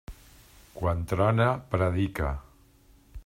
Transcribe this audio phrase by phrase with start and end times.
[0.79, 2.35] Quan trona, predica.